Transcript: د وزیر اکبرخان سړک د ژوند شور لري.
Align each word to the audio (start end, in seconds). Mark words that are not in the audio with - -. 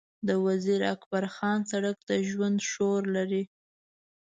د 0.27 0.29
وزیر 0.45 0.81
اکبرخان 0.95 1.59
سړک 1.71 1.97
د 2.09 2.11
ژوند 2.29 2.57
شور 2.71 3.01
لري. 3.15 3.43